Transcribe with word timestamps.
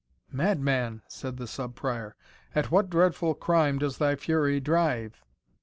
"Madman!" 0.31 1.03
said 1.07 1.37
the 1.37 1.45
Sub 1.45 1.75
Prior, 1.75 2.15
"at 2.55 2.71
what 2.71 2.89
dreadful 2.89 3.35
crime 3.35 3.77
does 3.77 3.99
thy 3.99 4.15
fury 4.15 4.59
drive?" 4.59 5.21